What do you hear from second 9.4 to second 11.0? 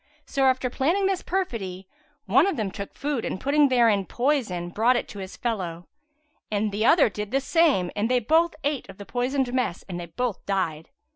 mess and they both died.